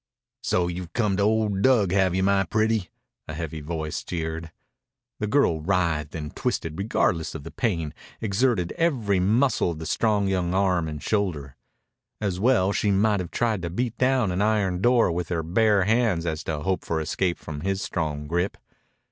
[0.41, 2.89] "So you've come to old Dug, have you, my pretty?"
[3.27, 4.51] a heavy voice jeered.
[5.19, 10.27] The girl writhed and twisted regardless of the pain, exerting every muscle of the strong
[10.27, 11.55] young arm and shoulder.
[12.19, 15.83] As well she might have tried to beat down an iron door with her bare
[15.83, 18.57] hands as to hope for escape from his strong grip.